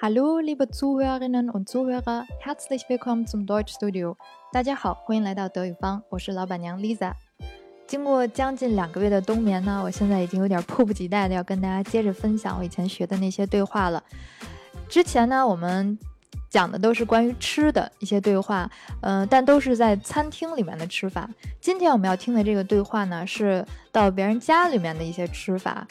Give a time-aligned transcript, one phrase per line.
[0.00, 4.16] Hallo, liebe Zuhörerinnen und Zuhörer, herzlich willkommen zum Deutschstudio。
[4.52, 7.14] 大家好，欢迎来到德语方，我是老板娘 Lisa。
[7.84, 14.00] 经过将近两个月的冬眠呢，我现在已经有点迫不及待的要跟大家接着分享我以前学的那些对话了。
[14.88, 15.98] 之前呢，我们
[16.48, 21.28] 讲的都是关于吃的一些对话，嗯、但都是在餐厅里面的吃法。
[21.60, 25.84] 今天我们要听的这个对话呢，是到别人家里面的一些吃法。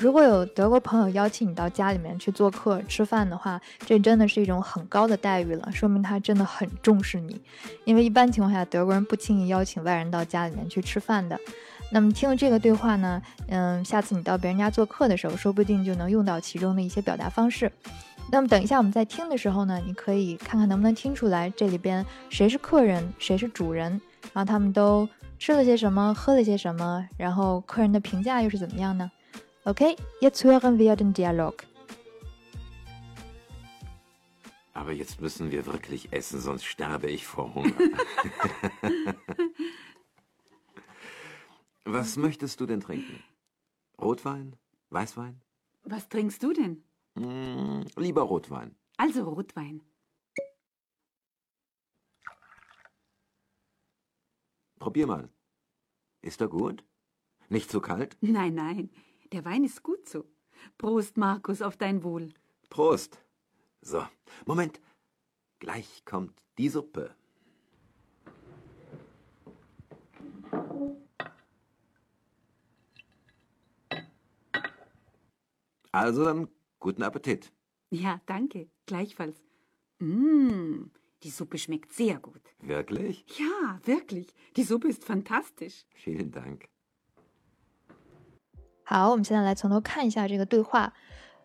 [0.00, 7.40] 如果有德国朋友邀请你到家里面去做客吃饭的话，这真的是一种很高的待遇了，说明他真的很重视你。
[7.84, 11.36] 因为一般情况下，德国人不轻易邀请外人到家里面去吃饭的。
[11.90, 17.72] 那么听了这个对话呢，嗯，下次你到别人家做客的时候，说不定就能用到其中的一些表达方式。
[18.30, 23.90] 那么等一下我们在听的时候呢，你可以看看能不能听出来这里边谁是客人，谁是主人，
[24.32, 25.08] 然后他们都
[25.40, 29.10] 吃了些什么，喝了些什么，然后客人的评价又是怎么样呢
[29.68, 31.66] ？Okay, jetzt hören wir den Dialog.
[34.72, 37.74] Aber jetzt müssen wir wirklich essen, sonst sterbe ich vor Hunger.
[41.84, 43.22] Was möchtest du denn trinken?
[44.00, 44.56] Rotwein?
[44.88, 45.42] Weißwein?
[45.82, 46.82] Was trinkst du denn?
[47.18, 48.74] Hm, lieber Rotwein.
[48.96, 49.82] Also Rotwein.
[54.78, 55.28] Probier mal.
[56.22, 56.86] Ist er gut?
[57.50, 58.16] Nicht zu kalt?
[58.22, 58.90] Nein, nein,
[59.32, 60.24] der Wein ist gut so.
[60.76, 62.32] Prost, Markus, auf dein Wohl.
[62.70, 63.20] Prost.
[63.80, 64.04] So,
[64.46, 64.80] Moment.
[65.60, 67.14] Gleich kommt die Suppe.
[75.92, 76.48] Also dann
[76.78, 77.52] guten Appetit.
[77.90, 79.42] Ja, danke, gleichfalls.
[79.98, 80.90] Mmm,
[81.22, 82.42] die Suppe schmeckt sehr gut.
[82.60, 83.24] Wirklich?
[83.38, 85.86] Ja, wirklich, die Suppe ist fantastisch.
[85.94, 86.68] Vielen Dank.
[88.90, 90.90] 好，我们现在来从头看一下这个对话。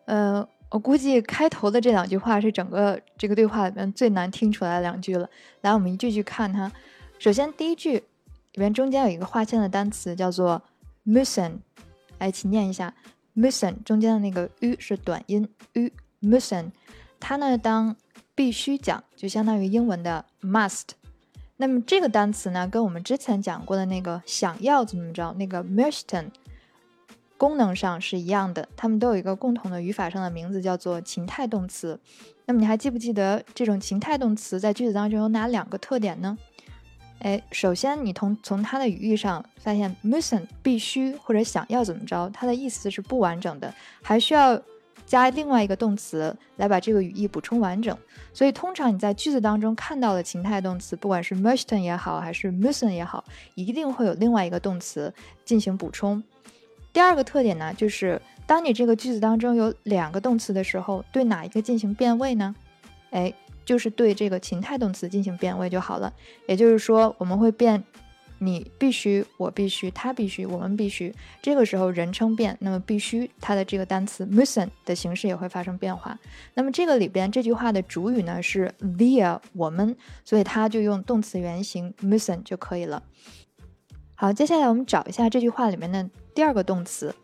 [0.06, 5.28] 呃，我估计开头的这两句话是整个这个对话里面最难听出来的两句了。
[5.60, 6.72] 来，我们一句句看它。
[7.18, 7.98] 首先，第一句
[8.52, 10.62] 里面中间有一个划线的单词叫做
[11.02, 11.60] m u s s e n
[12.18, 12.94] 来一起念一下
[13.34, 15.90] m u s s e n 中间的那个 u 是短音 u
[16.20, 16.72] m u s s e n
[17.20, 17.94] 它呢当
[18.34, 20.84] 必须讲，就相当于英文的 must。
[21.58, 26.30] 那么这个单词呢，跟我们之前讲过的那个想要怎么着那个 musten。
[27.36, 31.98] 功能上是一样的，它们都有一个共同的语法上的名字，叫做情态动词。
[32.46, 36.36] 那么你还记不记得这种情态动词在句子当中有哪两个特点呢？
[37.20, 43.72] 哎，首先你从从它的语义上发现，mussen 必须或者想要怎么着，它的意思是不完整的，
[44.02, 44.60] 还需要
[45.06, 47.96] 加另外一个动词来把这个语义补充完整。
[48.34, 53.24] 所以通常你在句子当中看到的情态动词，不管是 möchten 也好，还是 müssen 也好，
[53.54, 55.14] 一定会有另外一个动词
[55.46, 56.22] 进行补充。
[56.94, 62.54] 第二个特点呢，就是当你这个句子当中有两个动词的时候，对哪一个进行变位呢？
[63.10, 63.34] 哎，
[63.64, 66.12] 就是对这个情态动词进行变位就好了。
[66.46, 67.82] 也就是说，我们会变
[68.38, 71.12] 你必须、我必须、他必须、我们必须。
[71.42, 76.16] 这个时候人称变，那么必须它的这个单词 müssen 的形式也会发生变化。
[76.54, 83.02] 那么这个里边这句话的主语呢是 wir 我们，所以它就用动词原形 müssen 就可以了。
[84.24, 86.02] 好，接下来我们找一下这句话里面的
[86.34, 87.14] 第二个动词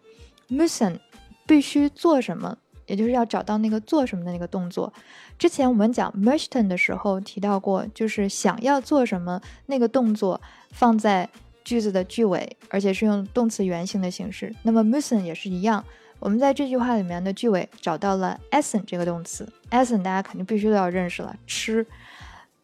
[0.48, 1.00] m u s s e n
[1.46, 4.92] 必须做什么，也就是要找到那个做什么的那个动作。
[5.38, 10.38] 之前我们讲 möchten 的时候提到过，就是想要做什么那个动作
[10.72, 11.26] 放在
[11.64, 14.54] 句子的句尾，而且是用动词原形的形式。
[14.62, 15.82] 那么 m u s s e n 也是一样，
[16.18, 21.86] 我们在这句话里面的句尾找到了 essen 这个动词，essen 大家肯定必须都要认识了，吃。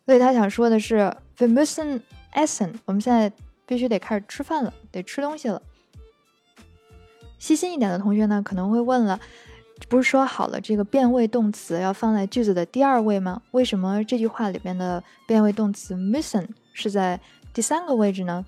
[0.05, 2.03] 所以他想说的是 wir müssen
[2.35, 3.33] essen，我们现在。
[3.67, 5.61] 必须得开始吃饭了，得吃东西了。
[7.39, 9.21] 细心一点的同学呢，可能会问了，
[9.89, 13.43] 不是说好了这个变位动词要放在句子的第二位吗？
[13.51, 17.21] 为什么这句话里面的变位动词 missing 是在
[17.53, 18.47] 第三个位置呢？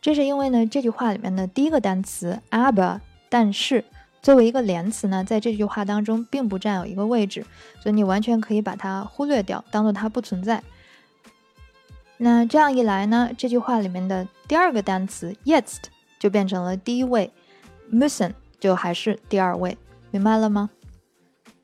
[0.00, 3.84] 这是因为呢，这句话里面的第一个单词 aber 但是
[4.22, 7.44] 作为一个连词呢，在这句话当中并不占有一个位置，
[7.80, 10.62] 所以你完全可以把它忽略掉，当做它不存在。
[12.18, 15.64] 那这样一来呢，这句话里面的第二个单词 yet
[16.18, 17.32] 就变成了第一位
[17.92, 19.78] ，müssen 就还是第二位，
[20.10, 20.70] 明白了吗？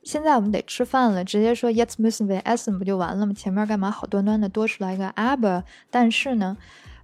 [0.02, 3.32] 现在我们得吃饭了，直接说 yet müssen wir essen 不就完了吗？
[3.32, 5.64] 前面干嘛好端端的多出来一个 aber？
[5.90, 6.56] 但是呢？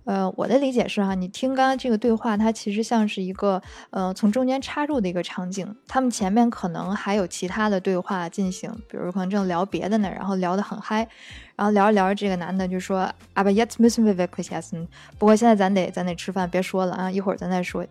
[0.04, 5.76] 呃，我的理解是哈，你听刚刚这个对话，它其实像是一个呃从中间插入的一个场景。
[5.86, 11.06] 他们前面可能还有其他的对话进行，比如可能正聊别的呢，然后聊得很嗨，
[11.54, 13.00] 然后聊着聊着，这个男的就说
[13.34, 14.88] 啊不，yet müssen wir q u i s e n。
[15.18, 17.86] 不过现在咱得咱得吃饭，别说了啊，一会儿咱再说。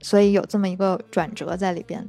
[0.00, 2.08] 所以有这么一个转折在里边。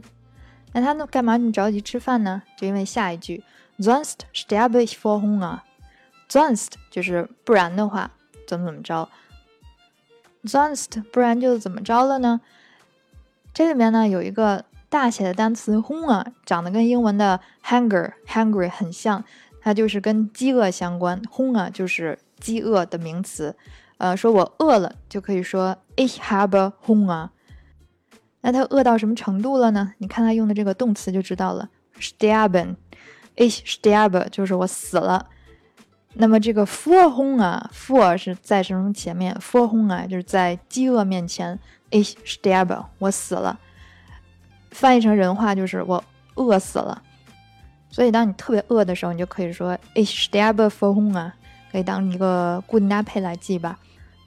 [0.73, 2.43] 那他那干嘛那么着急吃饭呢？
[2.55, 3.43] 就因为下一句
[3.79, 8.11] sonst sterbe ich vor Hunger，sonst 就是不然的话
[8.47, 9.07] 怎么怎么着
[10.45, 12.41] ，sonst 不然就怎么着了呢？
[13.53, 19.23] 这里面呢有一个大写的单词 Hunger，长得跟英文的 hunger hungry 很像，
[19.61, 21.21] 它就是跟饥饿相关。
[21.23, 23.55] Hunger 就是饥饿的名词。
[23.97, 27.29] 呃，说我饿了就可以说 ich habe Hunger。
[28.41, 29.93] 那他饿到什么程度了呢？
[29.97, 35.27] 你看他用的这个动词就知道了，sterben，ich sterbe 就是我死了。
[36.19, 39.67] 那么这个 f o r h u n g 啊 f o r 是在什么前面 f o r
[39.67, 41.57] h u n g 啊就是在饥饿面前
[41.91, 43.59] ，ich sterbe 我死了。
[44.71, 46.03] 翻译成人话就是我
[46.35, 47.01] 饿死了。
[47.91, 51.31] 所以当你特别饿的时候，你就可以说 ich sterbe vor Hunger，
[51.71, 53.77] 可以当一个固定搭配来记吧。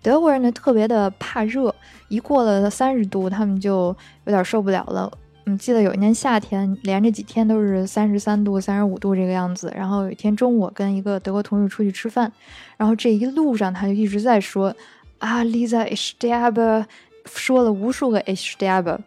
[0.00, 1.74] 德国人呢特别的怕热，
[2.08, 3.94] 一过了三十度，他们就
[4.24, 5.10] 有点受不了了。
[5.46, 9.72] 嗯，记得有一年夏天，连着几天都是三十三度、三十五度这个样子。
[9.74, 12.30] 然后有一天中午，我跟一个德国同事出去吃饭，
[12.76, 14.74] 然后这一路上他就一直在说
[15.18, 16.84] 啊，Lisa ich sterbe，
[17.24, 18.98] 说了无数个 ich sterbe。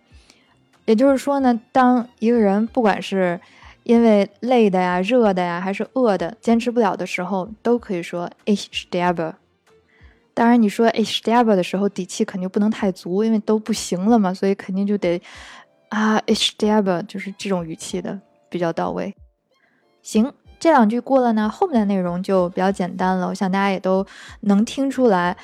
[0.86, 3.40] 也就是说呢，当一个人不管是
[3.84, 9.34] 因为累的呀、热的呀，还是饿的，坚持不了的时候，都可以说 ich sterbe。
[10.34, 15.22] 当然，你说 ich sterbe 的时候，底气肯定不能太足，因为都不行了嘛，所以肯定就得
[15.94, 18.20] 啊 ich sterbe，就是这种语气的
[18.50, 19.14] 比较到位。
[20.02, 24.04] 行，这两句过了呢，后面的内容就比较简单了，我想大家也都
[24.40, 25.38] 能听出来。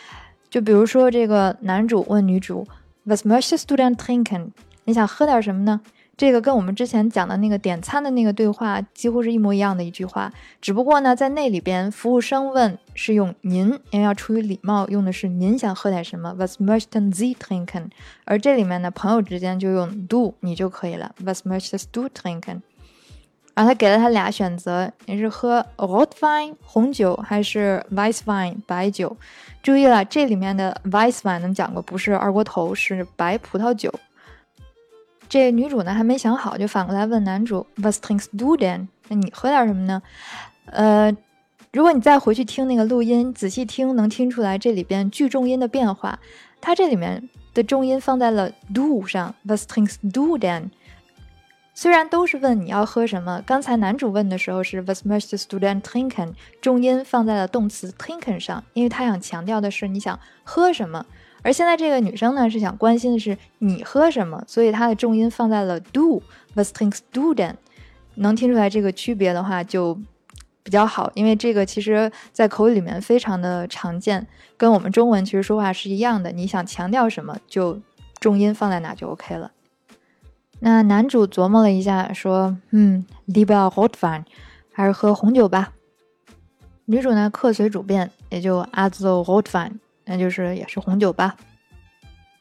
[0.50, 2.68] 就比如说这个男主问女主
[3.04, 4.50] Was möchtest du denn trinken？
[4.86, 5.82] 你想喝点什么呢？
[6.20, 10.30] 这个跟我们之前讲的那个点餐的那个对话几乎是一模一样的一句话，
[10.60, 17.86] 只不过呢，在那里边服务生问是用您，因为要出于礼貌，用的是您想喝点什么，Was möchten Sie trinken？
[18.26, 22.60] 而这里面呢，朋友之间就用 do 你就可以了，Was möchtest du trinken？
[23.54, 29.16] 然后他给了他俩选择，你是喝 r o t w i n e 红酒还是 Weißwein 白酒？
[29.64, 33.90] 注意了，这里面的 Weißwein 能讲过，不是二锅头，是白葡萄酒。
[35.30, 40.02] 这女主呢还没想好，就反过来问男主：“Was trinkst du denn？” 那你喝点什么呢？
[40.66, 41.16] 呃，
[41.72, 46.20] 如果你再回去听那个录音，仔细听，能听出来这里边句重音的变化。
[46.60, 50.72] 它这里面的重音放在了 do 上，“Was trinkst du denn？”
[51.76, 61.06] 虽然都是问你要喝什么，刚才男主问的时候是 “Was möchtest du denn trinken？” 重音放在了动词 “trinken” 上，因为他想强调的是你想喝什么。
[61.42, 66.22] 而现在这个女生呢，是想关心的是你喝什么，所以她的重音放在了 do。
[66.56, 67.54] Was trinkst du denn？
[68.16, 69.98] 能听出来这个区别的话，就
[70.64, 74.28] 比较好，因为这个其实在口语里面非常的常见，
[74.58, 76.32] 跟我们中文其实说话是一样的。
[76.32, 77.80] 你想强调什么，就
[78.20, 79.52] 重音放在哪就 OK 了。
[80.60, 84.26] 那男主琢磨了一下，说：“嗯，lieber Rotwein，
[84.74, 85.72] 还是喝红酒吧。”
[86.86, 89.74] 女主呢，客随主便，也就 also Rotwein。
[90.10, 91.36] 那就是也是红酒吧，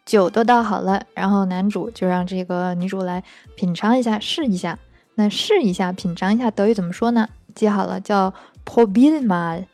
[0.07, 3.23] 酒都倒好了，然后男主就让这个女主来
[3.57, 4.79] 品尝一下，试一下。
[5.17, 7.29] 那试一下，品尝一下，德语怎么说呢？
[7.55, 8.33] 记好了，叫
[8.65, 9.65] p r o b i e r m a l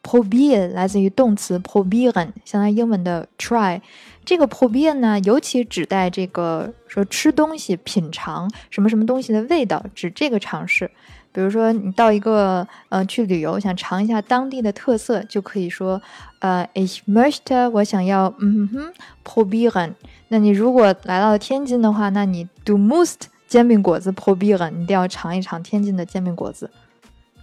[0.00, 3.80] p r o b i e r 来自于动词 probieren，相当于英文的 try。
[4.24, 10.90] 这个 probieren 呢，尤其指代这个说吃东西、品尝什么什么东西的味道，指这个尝试。
[11.34, 16.00] 比如说，你到一个呃去旅游，想尝一下当地的特色，就可以说，
[16.38, 18.92] 呃，ich möchte，我想要，嗯哼
[19.24, 19.94] ，probieren。
[20.28, 26.70] 那你如果来到了天津的话，那你 du musst 煎饼果子 probieren，你一定要尝一尝天津的煎饼果子。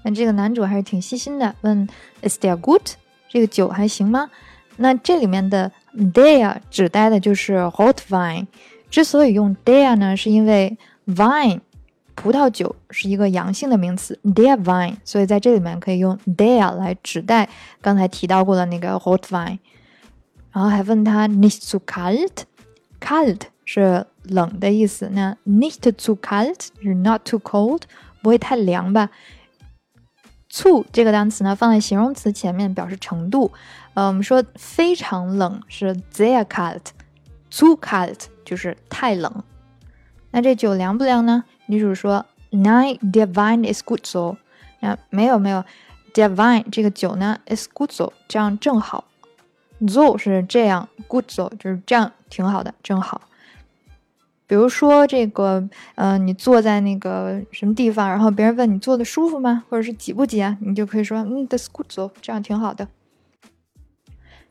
[0.04, 1.86] 那这个男主还是挺细心的，问
[2.22, 2.82] is there good？
[3.28, 4.30] 这个酒还行吗？
[4.78, 5.70] 那这里面的
[6.14, 8.48] der 指代的就是 hot wine。
[8.90, 10.78] 之所以用 der 呢，是因为
[11.08, 11.60] wine。
[12.22, 17.50] 葡萄酒是一个阳性的名词，der Wein，所以在这里面可以用 der 来指代
[17.82, 19.58] 刚才提到过的那个 hot wine。
[20.52, 27.82] 然后还问他 nicht zu kalt，kalt 是冷的意思，那 nicht zu kalt 是 not too cold，
[28.22, 29.10] 不会太凉吧
[30.52, 33.52] ？zu 这个单词呢放在形容词前面表示程度，
[33.96, 39.44] 呃，我们说非常冷是 sehr kalt，zu kalt 就是太冷。
[40.30, 41.44] 那这酒凉不凉呢？
[41.72, 44.36] 女主说：“Nein，der Wein ist gut so。”
[44.82, 45.64] 啊，没有没有
[46.14, 49.06] ，der Wein 这个酒呢，is gut so，这样正好。
[49.88, 53.22] so 是这样，good so 就是这样，挺好的，正好。
[54.48, 62.90] 比如说这个，嗯，你坐在那个什么地方，然后别人问你坐的舒服吗，或者是挤不挤啊，你就可以说：“嗯，das gut so，这样挺好的。”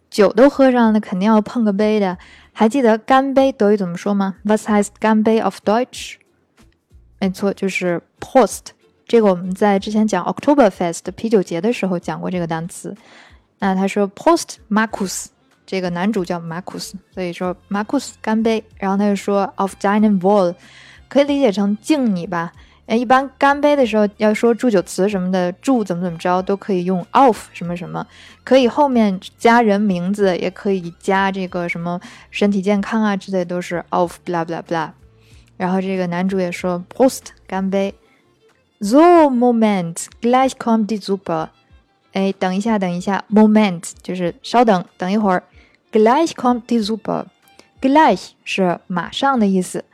[0.08, 2.16] 酒都喝上了，肯定要碰个杯的。
[2.52, 6.14] 还记得干杯德语怎么说吗？Was heißt 干杯 auf Deutsch？
[7.20, 8.70] 没错，就是 Post。
[9.06, 12.96] 这个我们在之前讲 Oktoberfest 啤酒节的时候讲过这个单词。
[13.58, 15.26] 那他说 Post Markus，
[15.66, 18.64] 这个男主叫 Markus，所以说 Markus 干杯。
[18.78, 20.54] 然后他就说 Of deinen Wohl，
[21.08, 22.52] 可以理解成敬你吧。
[22.86, 28.04] 哎，一般干杯的时候要说祝酒词什么的，祝怎么怎么着都可以用 of 什么什么，
[28.42, 32.00] 可以后面加人名字，也可以加这个什么
[32.30, 34.90] 身体健康啊之类，都是 of blah blah blah。
[35.60, 37.94] 然后这个男主也说 post 干杯
[38.80, 41.50] ，so moment gleich kommt die Suppe。
[42.14, 45.42] 哎，等一下，等一下，moment 就是稍等，等一会儿
[45.92, 49.84] ，gleich kommt die Suppe，gleich 是马上的意思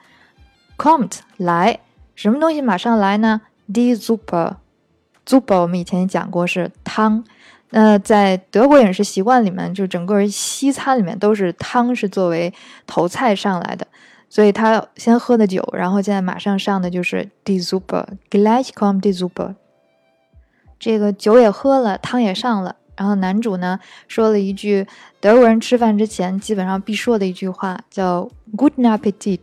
[0.79, 1.81] ，kommt 来。
[2.15, 7.25] 什么东西马上来呢？Die Suppe，Suppe 我们以前也讲过是汤。
[7.71, 12.55] 那在德国饮食习惯里面，就整个西餐里面都是汤是作为
[12.87, 13.85] 头菜上来的，
[14.29, 19.55] 所以他先喝的酒，然后现在马上上的就是 Die Suppe，Gleich kommt die Suppe。
[20.79, 24.87] 这个酒也喝了，汤也上了，然后男主呢说了一句
[25.21, 29.39] 德国人吃饭之前基本上必说的一句话，叫 “Good appetit”，。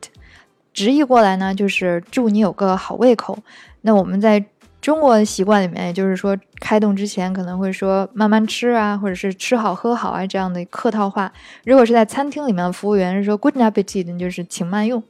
[0.73, 3.39] 直译过来呢，就是祝你有个好胃口。
[3.81, 4.43] 那我们在
[4.83, 11.31] 中国的习惯里面，也就是说开动之前可能会说慢慢吃啊，或者是吃好喝好啊这样的客套话。
[11.63, 15.01] 如果是在餐厅里面服务员说 “Good appetit”，就是请慢用。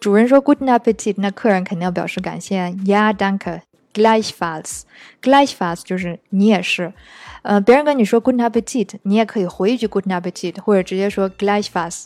[0.00, 3.60] 主人说 “Good appetit”，那客人肯定要表示感谢，“Ja, danke,
[3.92, 4.84] gleichfalls”。
[5.20, 6.94] gleichfalls 就是你也是。
[7.42, 12.04] 呃，别人跟你说 “Good appetit”，你也可以回一句 “Good appetit”，或者直接说 “gleichfalls”。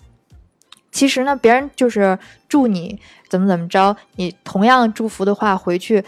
[0.93, 2.19] 其实呢，别人就是
[2.49, 6.05] 祝你怎么怎么着，你同样祝福的话回去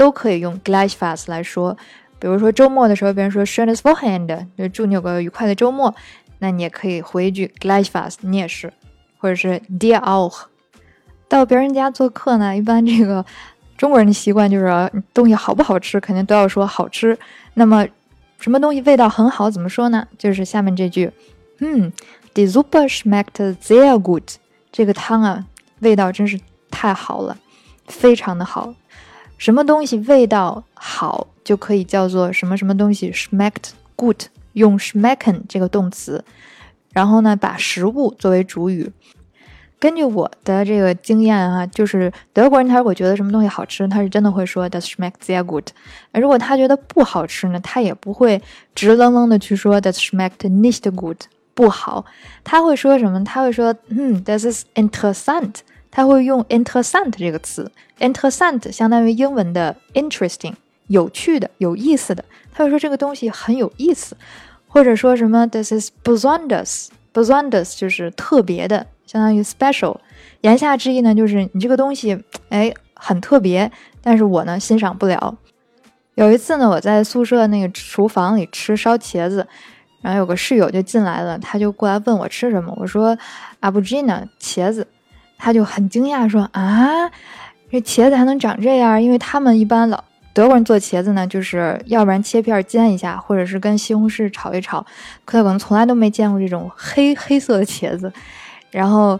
[0.00, 1.76] 都可以用 gleichfalls 来说。
[2.18, 5.94] 比如说周末的时候，别人说 schönes Wochenende，就祝你有个愉快的周末，
[6.38, 8.72] 那你也可以回一句 gleichfalls，你也是，
[9.18, 10.44] 或者是 Dear auch。
[11.28, 13.22] 到别人家做客呢，一般这个
[13.76, 17.18] 中国人的习惯就是东西好不好吃，肯定都要说好吃。
[17.52, 17.86] 那么
[18.38, 20.08] 什么东西味道很好，怎么说呢？
[20.16, 21.12] 就是下面这句，
[21.58, 21.92] 嗯。
[22.32, 24.36] Die Suppe schmeckt sehr gut。
[24.70, 25.44] 这个汤啊，
[25.80, 26.40] 味道真是
[26.70, 27.36] 太好了，
[27.88, 28.72] 非常的好。
[29.40, 34.26] 什么东西味道好，就可以叫做什么什么东西 smackt gut，。
[34.52, 36.22] 用 schmecken 这个动词，
[36.92, 38.92] 然后呢，把食物作为主语。
[39.78, 45.68] 根据我的这个经验啊，就是德国人他如果觉得什么东西好吃，他是真的会说 das schmeckt sehr gut。
[46.12, 48.42] 如果他觉得不好吃呢，他也不会
[48.74, 51.16] 直愣愣的去说 das schmeckt nicht gut。
[51.54, 52.04] 不好，
[52.44, 53.24] 他会说什么？
[53.24, 55.60] 他会说，嗯，this is interessant。
[55.90, 60.54] 他会用 interessant 这个词，interessant 相当于英文的 interesting，
[60.86, 62.24] 有趣的、有意思的。
[62.52, 64.16] 他会说这个东西很有意思，
[64.68, 69.96] 或者说什么，this is besonders，besonders 就是特别的，相当于 special。
[70.42, 73.70] 言下之意呢，就是你这个东西，哎，很特别，
[74.02, 75.36] 但是我呢欣赏不了。
[76.14, 79.46] 有一次呢，我在宿舍那个厨房里吃烧茄子。
[80.02, 83.14] 然后有个室友就进来了，他就过来问我吃什么，我说
[83.60, 84.86] 阿布吉呢，茄子，
[85.40, 87.08] 他就很惊讶说啊，
[87.70, 89.02] 这茄子还能长这样？
[89.02, 90.04] 因为他们一般老
[90.34, 94.80] 德国人做茄子呢，就是要不然切片煎一下，或者是跟西红柿炒一炒，
[95.24, 98.12] 可他可能从来都没见过这种黑黑色的茄子，
[98.70, 99.18] 然后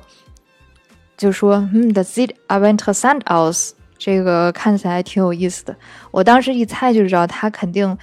[1.17, 5.75] 就说嗯，the seed are interessant aus，这个看起来挺有意思的。
[6.11, 7.97] 我当时一猜就知道他肯定。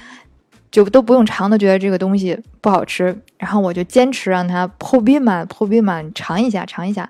[0.69, 7.09] 就都不用尝的，觉得这个东西不好吃，然后我就坚持让他破壁满破壁满尝一下尝一下，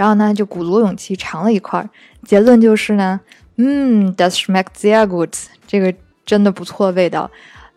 [0.00, 1.86] 然后呢就鼓足勇气尝了一块，
[2.24, 3.20] 结论就是呢，
[3.58, 5.30] 嗯，das schmeckt sehr gut，
[5.66, 5.92] 这个
[6.24, 7.30] 真的不错味道。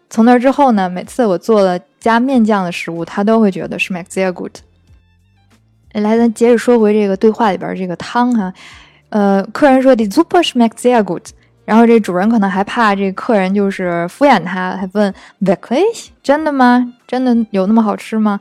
[0.09, 4.53] 从那之后呢，每次我做了加面酱的食物，他都会觉得 schmeckt sehr gut。
[5.91, 8.53] 来，咱接着说回这个对话里边这个汤哈，
[9.09, 11.25] 呃，客人说 die Suppe schmeckt sehr gut。
[11.65, 16.93] 然后这主人可能还怕这客人就是敷衍他，还问 “wirklich 真的吗？
[17.05, 18.39] 真的有那么好吃吗？”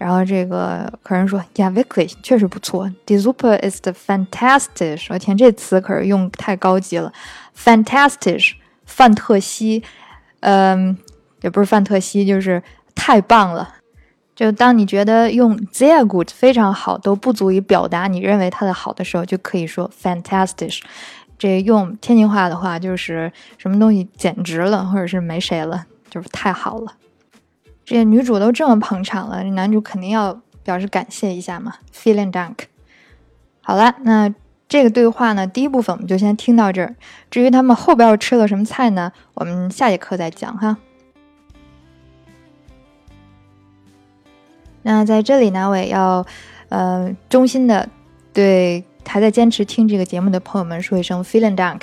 [0.00, 2.90] 然后这个客人说：“Yeah, wirklich，确实不错。
[3.04, 7.12] Die Suppe ist fantastisch。”我天，这词可是用太高级了
[7.54, 8.54] ，fantastic，
[8.86, 9.82] 范特西，
[10.40, 10.96] 嗯，
[11.42, 12.62] 也不是范特西，就是
[12.94, 13.74] 太棒了。
[14.34, 20.80] 就当你觉得用 “sehr gut” 非常好都不足以表达你认为它的好的时候，就可以说 fantastic。
[21.38, 26.94] 这用天津话的话就是什么东西简直了，或者是没谁了，就是太好了。
[27.92, 32.54] 这女主都这么捧场了，这男主肯定要表示感谢一下嘛，feeling dank。
[33.62, 34.32] 好了，那
[34.68, 36.94] 这个对话呢，第一部分我们就先听到这儿。
[37.32, 40.76] 至于他们后边又吃了什么菜呢，我们下节课再讲哈。
[44.82, 46.24] 那在这里呢，我也要
[46.68, 47.88] 呃衷心的
[48.32, 48.84] 对。
[49.06, 51.80] 还在坚持听这个节目的朋友们说一声 feeling dank，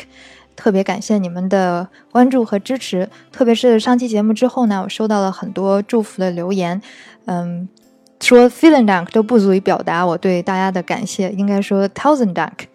[0.58, 3.08] 特别感谢你们的关注和支持。
[3.32, 6.82] 特别是上期节目之后呢，我收到了很多祝福的留言，
[7.26, 7.70] 嗯，
[8.20, 12.66] 说 feeling dank 都不足以表达我对大家的感谢，应该说 thousand dank。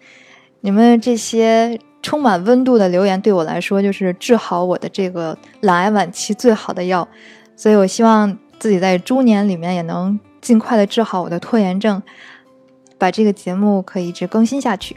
[0.61, 7.07] 你们这些充满温度的留言对我来说就是治好我的这个懒癌晚期最好的药，
[7.55, 12.01] 所以我希望自己在猪年里面也能尽快的治好我的拖延症。
[12.97, 14.95] 把这个节目可以一直更新下去。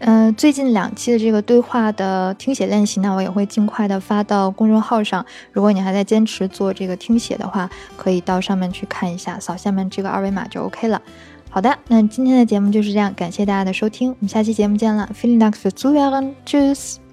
[0.00, 5.24] 嗯，最近两期的这个对话的听写练习呢，我也会尽快的发到公众号上。
[5.50, 11.00] 如果你还在坚持做这个听写的话，可以到上面去看一下，扫下面这个二维码就 OK 了。
[11.48, 15.08] 好的，那今天的节目就是这样，感谢大家的收听，我们下期节目见了。
[15.14, 17.03] Feeling like the z